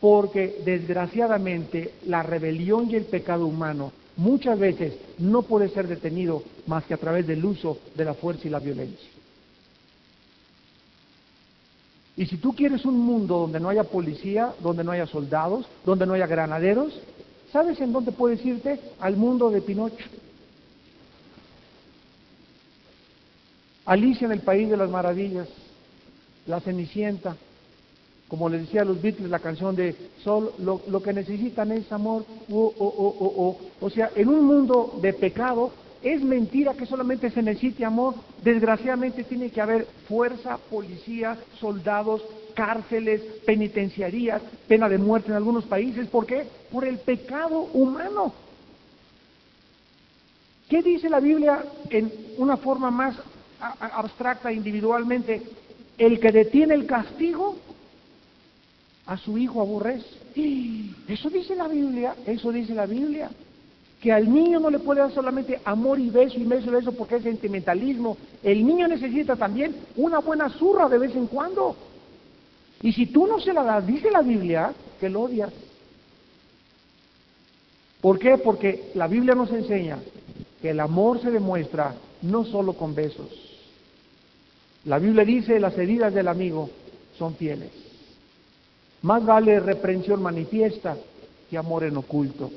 [0.03, 6.83] Porque desgraciadamente la rebelión y el pecado humano muchas veces no puede ser detenido más
[6.83, 9.09] que a través del uso de la fuerza y la violencia.
[12.17, 16.05] Y si tú quieres un mundo donde no haya policía, donde no haya soldados, donde
[16.05, 16.99] no haya granaderos,
[17.53, 18.81] ¿sabes en dónde puedes irte?
[18.99, 20.05] Al mundo de Pinocho.
[23.85, 25.47] Alicia en el País de las Maravillas,
[26.45, 27.37] la Cenicienta,
[28.33, 32.25] como les decía a los Beatles, la canción de Sol, lo, que necesitan es amor,
[32.51, 37.43] oh, oh, oh, o sea, en un mundo de pecado, es mentira que solamente se
[37.43, 42.23] necesite amor, desgraciadamente tiene que haber fuerza, policía, soldados,
[42.55, 46.47] cárceles, penitenciarías, pena de muerte en algunos países, ¿por qué?
[46.71, 48.33] Por el pecado humano.
[50.67, 53.15] ¿Qué dice la Biblia en una forma más
[53.59, 55.43] abstracta individualmente?
[55.99, 57.57] El que detiene el castigo
[59.05, 60.05] a su hijo aborrece.
[61.07, 63.29] Eso dice la Biblia, eso dice la Biblia.
[64.01, 66.91] Que al niño no le puede dar solamente amor y beso y beso y beso
[66.91, 68.17] porque es sentimentalismo.
[68.41, 71.75] El niño necesita también una buena zurra de vez en cuando.
[72.81, 75.53] Y si tú no se la das, dice la Biblia, que lo odias.
[78.01, 78.37] ¿Por qué?
[78.37, 79.99] Porque la Biblia nos enseña
[80.61, 83.29] que el amor se demuestra no solo con besos.
[84.83, 86.69] La Biblia dice, las heridas del amigo
[87.17, 87.69] son fieles.
[89.03, 90.95] Más vale reprensión manifiesta
[91.49, 92.49] que amor en oculto.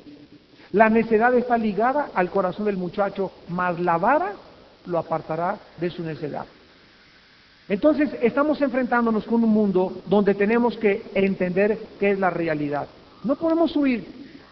[0.73, 4.33] La necedad está ligada al corazón del muchacho, mas la vara
[4.87, 6.47] lo apartará de su necedad.
[7.69, 12.87] Entonces estamos enfrentándonos con un mundo donde tenemos que entender qué es la realidad.
[13.25, 14.07] No podemos huir.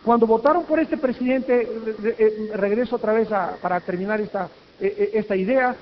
[0.04, 1.68] Cuando votaron por este presidente,
[2.02, 3.28] eh, regreso otra vez
[3.62, 4.48] para terminar esta,
[4.80, 5.76] eh, eh, esta idea,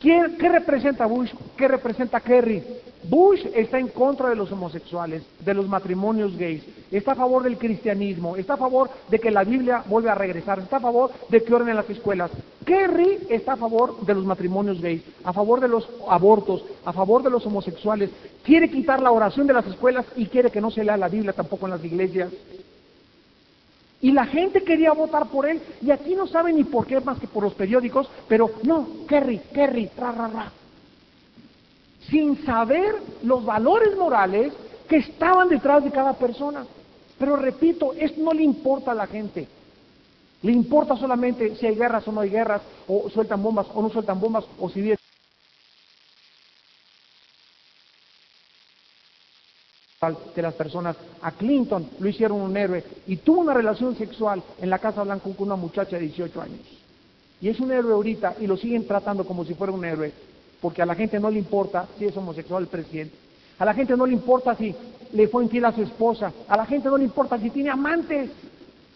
[0.00, 1.30] ¿Qué, representa Bush?
[1.58, 2.64] ¿Qué representa Kerry?
[3.04, 7.58] Bush está en contra de los homosexuales, de los matrimonios gays, está a favor del
[7.58, 11.44] cristianismo, está a favor de que la Biblia vuelva a regresar, está a favor de
[11.44, 12.30] que oren en las escuelas.
[12.64, 17.22] Kerry está a favor de los matrimonios gays, a favor de los abortos, a favor
[17.22, 18.08] de los homosexuales,
[18.42, 21.34] quiere quitar la oración de las escuelas y quiere que no se lea la Biblia
[21.34, 22.30] tampoco en las iglesias.
[24.02, 27.18] Y la gente quería votar por él, y aquí no saben ni por qué más
[27.18, 30.52] que por los periódicos, pero no, Kerry, Kerry, ra, ra, ra.
[32.08, 34.54] Sin saber los valores morales
[34.88, 36.64] que estaban detrás de cada persona.
[37.18, 39.46] Pero repito, esto no le importa a la gente.
[40.42, 43.90] Le importa solamente si hay guerras o no hay guerras, o sueltan bombas o no
[43.90, 44.96] sueltan bombas, o si viene
[50.34, 50.96] de las personas.
[51.20, 55.24] A Clinton lo hicieron un héroe y tuvo una relación sexual en la Casa Blanca
[55.24, 56.60] con una muchacha de 18 años.
[57.38, 60.10] Y es un héroe ahorita y lo siguen tratando como si fuera un héroe,
[60.62, 63.14] porque a la gente no le importa si es homosexual el presidente.
[63.58, 64.74] A la gente no le importa si
[65.12, 66.32] le fue infiel a su esposa.
[66.48, 68.30] A la gente no le importa si tiene amantes.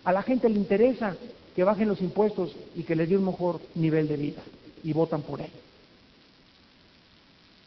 [0.04, 1.14] A la gente le interesa
[1.54, 4.42] que bajen los impuestos y que les dé un mejor nivel de vida.
[4.82, 5.50] Y votan por él.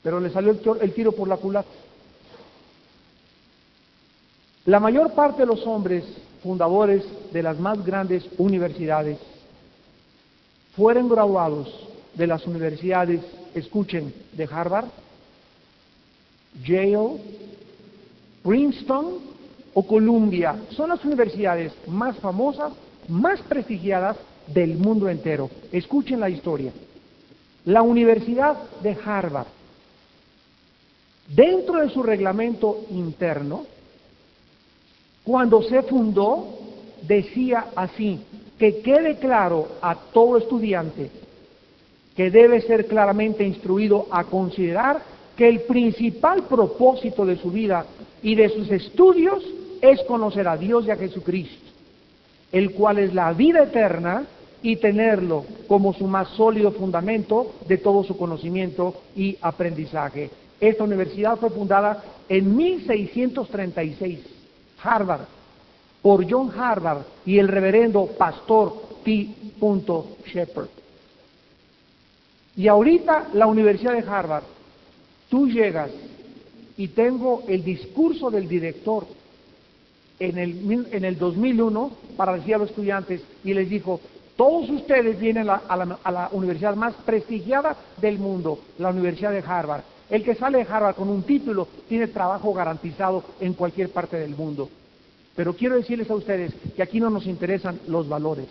[0.02, 1.70] Pero le salió el, tiro por la culata.
[4.68, 6.04] La mayor parte de los hombres
[6.44, 7.02] fundadores
[7.32, 9.18] de las más grandes universidades
[10.76, 13.22] fueron graduados de las universidades,
[13.56, 14.88] escuchen, de Harvard,
[16.66, 17.16] Yale,
[18.44, 19.20] Princeton
[19.74, 20.58] o Columbia.
[20.72, 22.74] Son las universidades más famosas,
[23.08, 25.50] más prestigiadas del mundo entero.
[25.72, 26.74] Escuchen la historia.
[27.64, 29.48] La Universidad de Harvard,
[31.30, 33.77] dentro de su reglamento interno,
[35.28, 36.48] cuando se fundó,
[37.02, 38.22] decía así,
[38.58, 41.12] que quede claro a todo estudiante
[42.16, 45.02] que debe ser claramente instruido a considerar
[45.36, 47.86] que el principal propósito de su vida
[48.24, 49.44] y de sus estudios
[49.82, 51.72] es conocer a Dios y a Jesucristo,
[52.54, 54.26] el cual es la vida eterna
[54.62, 60.30] y tenerlo como su más sólido fundamento de todo su conocimiento y aprendizaje.
[60.62, 64.37] Esta universidad fue fundada en 1636
[64.88, 65.26] Harvard,
[66.02, 68.74] por John Harvard y el reverendo pastor
[69.04, 69.30] T.
[70.26, 70.70] Shepard.
[72.56, 74.44] Y ahorita la Universidad de Harvard,
[75.30, 75.92] tú llegas
[76.78, 79.06] y tengo el discurso del director
[80.20, 84.00] en el, en el 2001 para decir a los estudiantes y les dijo,
[84.36, 89.44] todos ustedes vienen a la, a la universidad más prestigiada del mundo, la Universidad de
[89.46, 89.84] Harvard.
[90.10, 94.36] El que sale de Harvard con un título tiene trabajo garantizado en cualquier parte del
[94.36, 94.70] mundo.
[95.36, 98.48] Pero quiero decirles a ustedes que aquí no nos interesan los valores,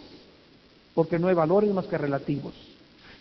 [0.95, 2.55] porque no hay valores más que relativos.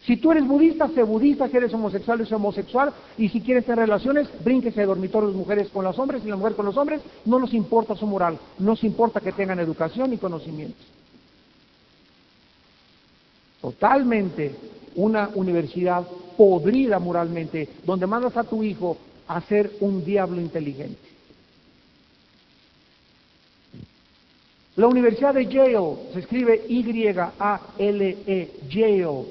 [0.06, 3.80] Si tú eres budista, sé budista, si eres homosexual, sé homosexual, y si quieres tener
[3.80, 7.02] relaciones, brínquese de dormitorio las mujeres con las hombres y las mujeres con los hombres,
[7.26, 10.78] no nos importa su moral, no nos importa que tengan educación y conocimiento.
[13.62, 14.56] Totalmente
[14.96, 16.06] una universidad
[16.38, 21.00] podrida moralmente, donde mandas a tu hijo a ser un diablo inteligente.
[24.76, 29.26] La Universidad de Yale, se escribe Y-A-L-E, Yale,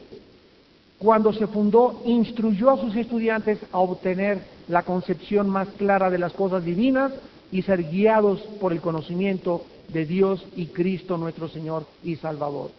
[0.98, 6.32] cuando se fundó, instruyó a sus estudiantes a obtener la concepción más clara de las
[6.32, 7.12] cosas divinas
[7.52, 12.70] y ser guiados por el conocimiento de Dios y Cristo nuestro Señor y Salvador.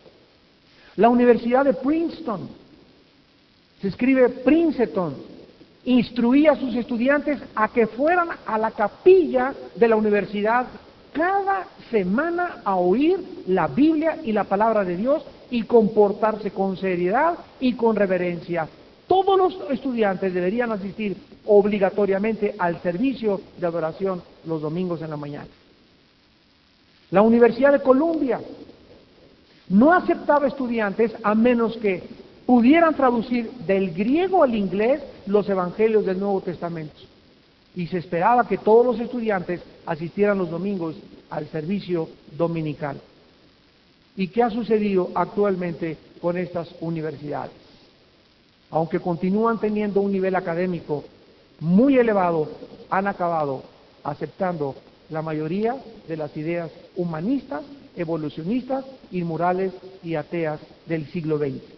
[0.95, 2.49] La Universidad de Princeton,
[3.85, 5.13] se escribe Princeton,
[5.83, 10.65] instruía a sus estudiantes a que fueran a la capilla de la universidad
[11.13, 17.35] cada semana a oír la Biblia y la palabra de Dios y comportarse con seriedad
[17.59, 18.67] y con reverencia.
[19.05, 21.15] todos los estudiantes deberían asistir
[21.45, 25.47] obligatoriamente al servicio de adoración los domingos en la mañana.
[27.11, 28.41] La Universidad de Columbia
[29.69, 36.19] no aceptaba estudiantes a menos que pudieran traducir del griego al inglés los evangelios del
[36.19, 36.95] Nuevo Testamento.
[37.75, 40.95] Y se esperaba que todos los estudiantes asistieran los domingos
[41.29, 43.01] al servicio dominical.
[44.15, 47.51] ¿Y qué ha sucedido actualmente con estas universidades?
[48.69, 51.03] Aunque continúan teniendo un nivel académico
[51.59, 52.49] muy elevado,
[52.89, 53.63] han acabado
[54.03, 54.75] aceptando
[55.09, 55.75] la mayoría
[56.07, 57.63] de las ideas humanistas,
[57.95, 59.73] evolucionistas, inmorales
[60.03, 61.74] y ateas del siglo XX.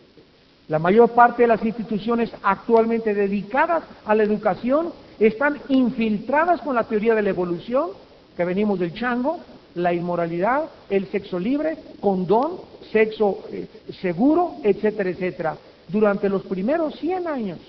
[0.67, 6.83] La mayor parte de las instituciones actualmente dedicadas a la educación están infiltradas con la
[6.83, 7.91] teoría de la evolución,
[8.35, 9.39] que venimos del chango,
[9.75, 12.59] la inmoralidad, el sexo libre, condón,
[12.91, 13.67] sexo eh,
[14.01, 15.57] seguro, etcétera, etcétera.
[15.87, 17.59] Durante los primeros 100 años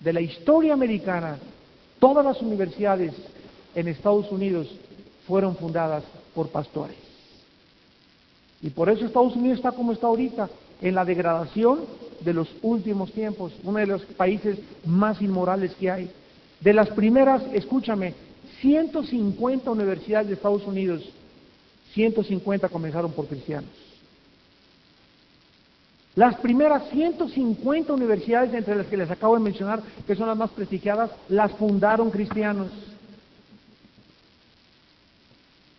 [0.00, 1.38] de la historia americana,
[1.98, 3.14] todas las universidades
[3.74, 4.68] en Estados Unidos
[5.26, 6.96] fueron fundadas por pastores.
[8.60, 10.48] Y por eso Estados Unidos está como está ahorita,
[10.84, 11.80] en la degradación
[12.20, 16.10] de los últimos tiempos, uno de los países más inmorales que hay.
[16.60, 18.12] De las primeras, escúchame,
[18.60, 21.02] 150 universidades de Estados Unidos,
[21.94, 23.70] 150 comenzaron por cristianos.
[26.16, 30.50] Las primeras 150 universidades, entre las que les acabo de mencionar, que son las más
[30.50, 32.68] prestigiadas, las fundaron cristianos.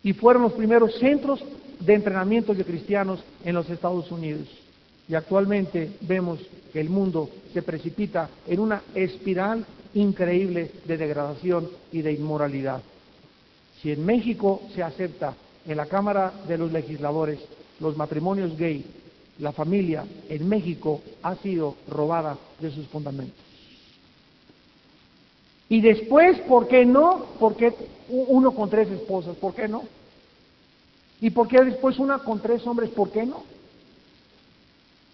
[0.02, 1.44] Y fueron los primeros centros
[1.78, 4.65] de entrenamiento de cristianos en los Estados Unidos.
[5.08, 6.40] Y actualmente vemos
[6.72, 12.82] que el mundo se precipita en una espiral increíble de degradación y de inmoralidad.
[13.80, 15.34] Si en México se acepta
[15.66, 17.38] en la Cámara de los Legisladores
[17.80, 18.84] los matrimonios gay,
[19.38, 23.46] la familia en México ha sido robada de sus fundamentos.
[25.68, 27.26] Y después, ¿por qué no?
[27.40, 27.72] Porque
[28.08, 29.82] uno con tres esposas, ¿por qué no?
[31.20, 33.42] ¿Y por qué después una con tres hombres, por qué no?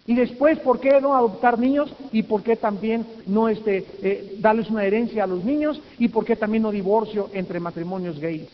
[0.05, 1.93] Y después, ¿por qué no adoptar niños?
[2.11, 5.79] ¿Y por qué también no este, eh, darles una herencia a los niños?
[5.97, 8.49] ¿Y por qué también no divorcio entre matrimonios gays?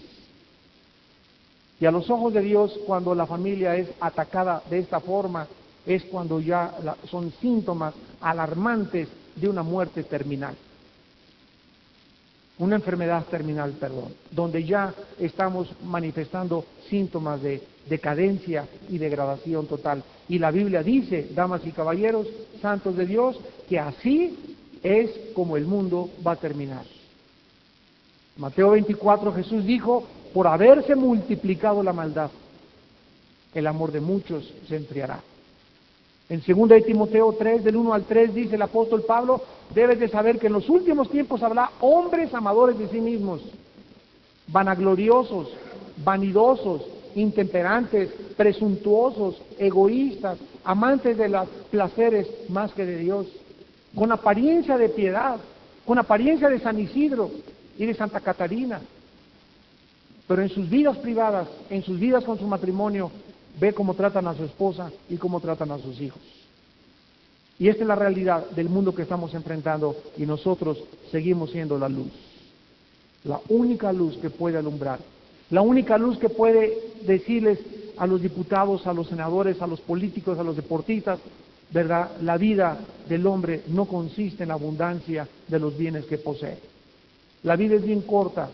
[1.79, 5.47] Y a los ojos de Dios, cuando la familia es atacada de esta forma,
[5.85, 6.71] es cuando ya
[7.09, 10.55] son síntomas alarmantes de una muerte terminal.
[12.59, 20.03] Una enfermedad terminal, perdón, donde ya estamos manifestando síntomas de decadencia y degradación total.
[20.29, 22.27] Y la Biblia dice, damas y caballeros,
[22.61, 26.85] santos de Dios, que así es como el mundo va a terminar.
[28.37, 32.29] Mateo 24 Jesús dijo, por haberse multiplicado la maldad,
[33.53, 35.19] el amor de muchos se enfriará.
[36.29, 39.41] En 2 de Timoteo 3, del 1 al 3, dice el apóstol Pablo,
[39.73, 43.41] debes de saber que en los últimos tiempos habrá hombres amadores de sí mismos,
[44.47, 45.49] vanagloriosos,
[45.97, 46.83] vanidosos,
[47.15, 53.27] intemperantes, presuntuosos, egoístas, amantes de los placeres más que de Dios,
[53.95, 55.37] con apariencia de piedad,
[55.85, 57.31] con apariencia de San Isidro
[57.77, 58.81] y de Santa Catarina.
[60.27, 63.11] Pero en sus vidas privadas, en sus vidas con su matrimonio,
[63.59, 66.21] ve cómo tratan a su esposa y cómo tratan a sus hijos.
[67.57, 70.77] Y esta es la realidad del mundo que estamos enfrentando y nosotros
[71.11, 72.11] seguimos siendo la luz.
[73.25, 74.99] La única luz que puede alumbrar.
[75.51, 77.59] La única luz que puede decirles
[77.97, 81.19] a los diputados, a los senadores, a los políticos, a los deportistas,
[81.71, 82.11] ¿verdad?
[82.21, 86.57] La vida del hombre no consiste en la abundancia de los bienes que posee.
[87.43, 88.49] La vida es bien corta,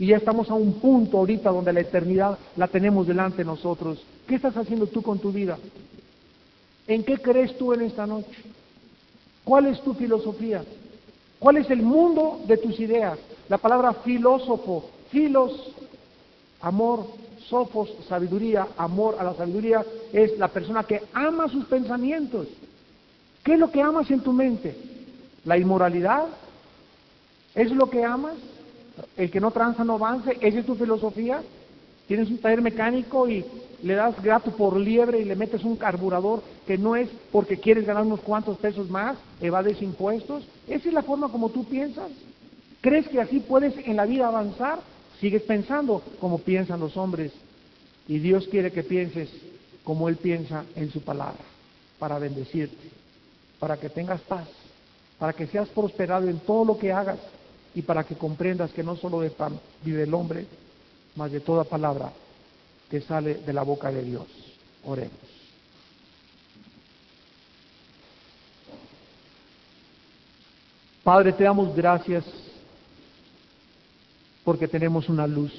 [0.00, 4.02] y ya estamos a un punto ahorita donde la eternidad la tenemos delante de nosotros.
[4.26, 5.58] ¿Qué estás haciendo tú con tu vida?
[6.86, 8.38] ¿En qué crees tú en esta noche?
[9.44, 10.64] ¿Cuál es tu filosofía?
[11.38, 13.18] ¿Cuál es el mundo de tus ideas?
[13.50, 15.70] La palabra filósofo, filos,
[16.60, 17.06] amor,
[17.48, 22.46] sofos, sabiduría, amor a la sabiduría, es la persona que ama sus pensamientos.
[23.42, 24.76] ¿Qué es lo que amas en tu mente?
[25.44, 26.26] ¿La inmoralidad?
[27.54, 28.36] ¿Es lo que amas?
[29.16, 31.42] el que no tranza no avance, esa es tu filosofía.
[32.06, 33.44] Tienes un taller mecánico y
[33.82, 37.86] le das gato por liebre y le metes un carburador que no es porque quieres
[37.86, 40.44] ganar unos cuantos pesos más, evades impuestos.
[40.66, 42.10] Esa es la forma como tú piensas.
[42.80, 44.80] ¿Crees que así puedes en la vida avanzar?
[45.20, 47.32] Sigues pensando como piensan los hombres.
[48.08, 49.28] Y Dios quiere que pienses
[49.84, 51.40] como Él piensa en su palabra,
[51.98, 52.90] para bendecirte,
[53.58, 54.48] para que tengas paz,
[55.18, 57.18] para que seas prosperado en todo lo que hagas
[57.74, 60.46] y para que comprendas que no solo de pan vive el hombre,
[61.14, 62.12] mas de toda palabra
[62.90, 64.26] que sale de la boca de Dios.
[64.84, 65.12] Oremos.
[71.04, 72.24] Padre, te damos gracias
[74.44, 75.52] porque tenemos una luz.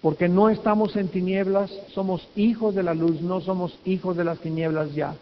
[0.00, 4.38] Porque no estamos en tinieblas, somos hijos de la luz, no somos hijos de las
[4.40, 5.14] tinieblas ya.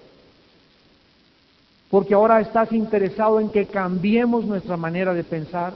[1.90, 5.74] Porque ahora estás interesado en que cambiemos nuestra manera de pensar,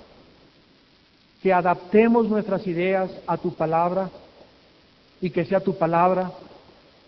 [1.42, 4.10] que adaptemos nuestras ideas a tu palabra
[5.20, 6.32] y que sea tu palabra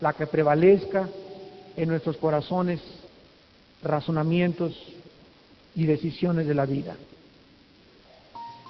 [0.01, 1.09] la que prevalezca
[1.77, 2.81] en nuestros corazones,
[3.83, 4.75] razonamientos
[5.75, 6.97] y decisiones de la vida.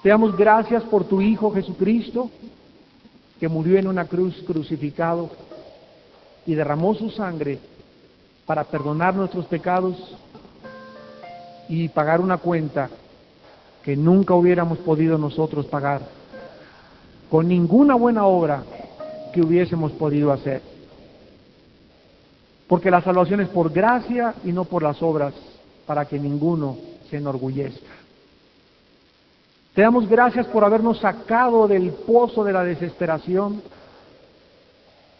[0.03, 2.29] Te damos gracias por tu Hijo Jesucristo,
[3.39, 5.29] que murió en una cruz crucificado
[6.45, 7.59] y derramó su sangre
[8.45, 9.95] para perdonar nuestros pecados
[11.67, 12.89] y pagar una cuenta
[13.83, 16.01] que nunca hubiéramos podido nosotros pagar
[17.29, 18.63] con ninguna buena obra
[19.33, 20.61] que hubiésemos podido hacer.
[22.67, 25.33] Porque la salvación es por gracia y no por las obras,
[25.85, 26.77] para que ninguno
[27.09, 27.96] se enorgullezca.
[29.77, 33.61] Te damos gracias por habernos sacado del pozo de la desesperación,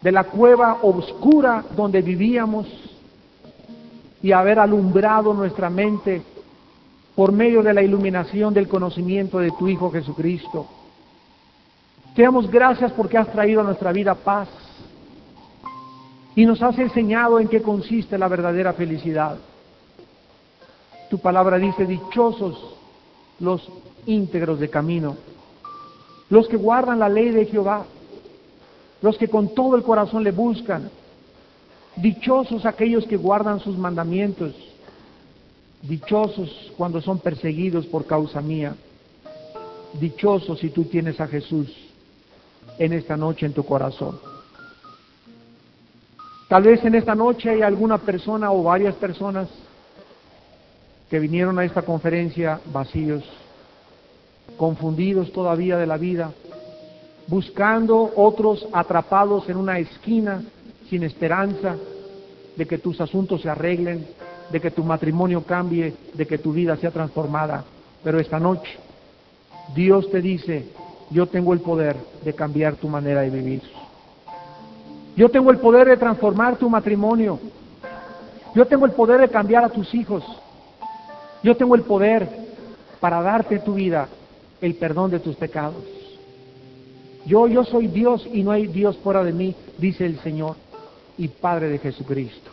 [0.02, 2.66] de la cueva oscura donde vivíamos
[4.20, 6.24] y haber alumbrado nuestra mente
[7.14, 10.66] por medio de la iluminación del conocimiento de tu Hijo Jesucristo.
[12.16, 14.50] Te damos gracias porque has traído a nuestra vida paz
[16.36, 19.38] y nos has enseñado en qué consiste la verdadera felicidad.
[21.12, 22.74] Tu palabra dice, dichosos
[23.40, 23.70] los
[24.08, 25.16] íntegros de camino,
[26.30, 27.86] los que guardan la ley de Jehová,
[29.02, 30.90] los que con todo el corazón le buscan.
[31.96, 34.54] Dichosos aquellos que guardan sus mandamientos,
[35.82, 38.76] dichosos cuando son perseguidos por causa mía.
[40.00, 41.72] Dichosos si tú tienes a Jesús
[42.78, 44.20] en esta noche en tu corazón.
[46.48, 49.50] Tal vez en esta noche hay alguna persona o varias personas
[51.10, 53.24] que vinieron a esta conferencia vacíos,
[54.56, 56.32] confundidos todavía de la vida,
[57.28, 60.44] buscando otros atrapados en una esquina
[60.90, 61.76] sin esperanza
[62.56, 64.08] de que tus asuntos se arreglen,
[64.52, 67.66] de que tu matrimonio cambie, de que tu vida sea transformada.
[68.04, 68.78] Pero esta noche
[69.76, 70.66] Dios te dice,
[71.10, 73.62] yo tengo el poder de cambiar tu manera de vivir.
[75.16, 77.40] Yo tengo el poder de transformar tu matrimonio.
[78.56, 80.24] Yo tengo el poder de cambiar a tus hijos.
[81.44, 82.28] Yo tengo el poder
[83.00, 84.08] para darte tu vida
[84.62, 85.84] el perdón de tus pecados.
[87.26, 90.56] Yo, yo soy Dios y no hay Dios fuera de mí, dice el Señor
[91.18, 92.52] y Padre de Jesucristo.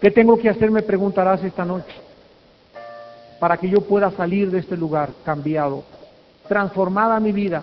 [0.00, 0.70] ¿Qué tengo que hacer?
[0.70, 1.94] Me preguntarás esta noche
[3.38, 5.84] para que yo pueda salir de este lugar cambiado,
[6.48, 7.62] transformada mi vida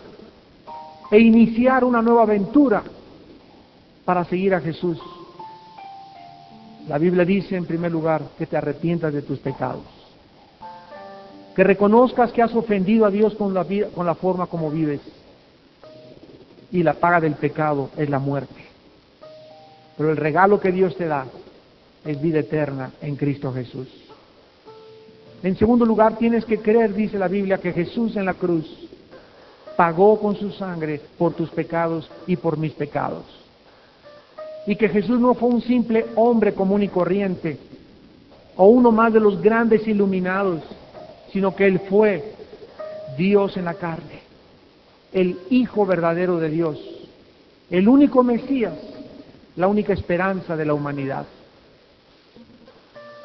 [1.12, 2.84] e iniciar una nueva aventura
[4.06, 5.00] para seguir a Jesús.
[6.88, 9.84] La Biblia dice en primer lugar que te arrepientas de tus pecados,
[11.56, 15.02] que reconozcas que has ofendido a Dios con la, con la forma como vives
[16.72, 18.66] y la paga del pecado es la muerte.
[19.98, 21.26] Pero el regalo que Dios te da
[22.06, 23.88] es vida eterna en Cristo Jesús.
[25.44, 28.66] En segundo lugar, tienes que creer, dice la Biblia, que Jesús en la cruz
[29.76, 33.40] pagó con su sangre por tus pecados y por mis pecados
[34.70, 37.58] y que Jesús no fue un simple hombre común y corriente
[38.56, 40.62] o uno más de los grandes iluminados,
[41.32, 42.34] sino que Él fue
[43.18, 44.22] Dios en la carne,
[45.12, 46.80] el Hijo verdadero de Dios,
[47.70, 48.74] el único Mesías,
[49.56, 51.26] la única esperanza de la humanidad.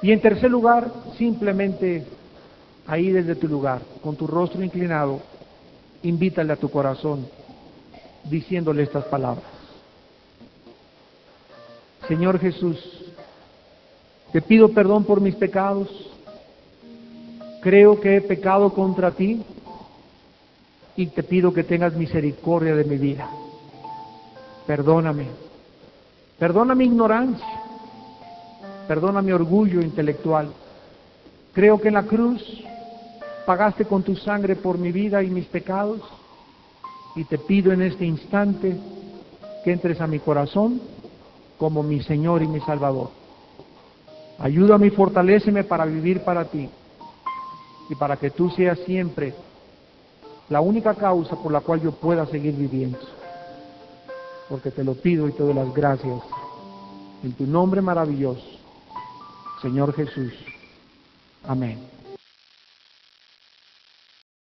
[0.02, 2.04] Y en tercer lugar, simplemente
[2.86, 5.20] ahí desde tu lugar, con tu rostro inclinado,
[6.02, 7.26] invítale a tu corazón
[8.24, 9.44] diciéndole estas palabras.
[12.08, 12.78] Señor Jesús,
[14.32, 15.88] te pido perdón por mis pecados.
[17.64, 19.42] Creo que he pecado contra ti
[20.96, 23.26] y te pido que tengas misericordia de mi vida.
[24.66, 25.28] Perdóname.
[26.38, 27.62] Perdona mi ignorancia.
[28.86, 30.52] Perdona mi orgullo intelectual.
[31.54, 32.44] Creo que en la cruz
[33.46, 36.02] pagaste con tu sangre por mi vida y mis pecados
[37.16, 38.76] y te pido en este instante
[39.64, 40.82] que entres a mi corazón
[41.56, 43.08] como mi Señor y mi Salvador.
[44.38, 46.68] Ayúdame y fortaléceme para vivir para ti
[47.88, 49.34] y para que tú seas siempre
[50.48, 52.98] la única causa por la cual yo pueda seguir viviendo.
[54.48, 56.20] Porque te lo pido y te doy las gracias
[57.22, 58.44] en tu nombre maravilloso,
[59.62, 60.32] Señor Jesús.
[61.46, 61.93] Amén.